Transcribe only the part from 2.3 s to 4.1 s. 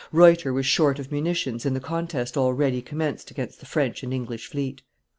already commenced against the French